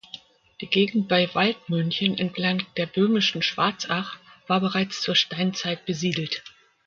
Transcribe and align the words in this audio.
Die 0.61 0.65
Gegend 0.67 1.07
bei 1.07 1.29
Waldmünchen 1.35 2.17
entlang 2.17 2.65
der 2.75 2.87
Böhmischen 2.87 3.43
Schwarzach 3.43 4.17
war 4.47 4.59
bereits 4.59 4.99
zur 4.99 5.13
Steinzeit 5.15 5.85
besiedelt. 5.85 6.41